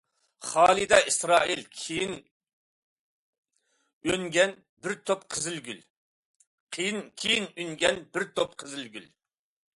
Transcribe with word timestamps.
خالىدە 0.51 0.97
ئىسرائىل 1.09 1.59
كېيىن 1.81 2.15
ئۈنگەن 4.13 4.55
بىر 4.87 4.97
تۈپ 5.11 5.29
قىزىل 5.37 5.61
گۈل. 8.97 9.07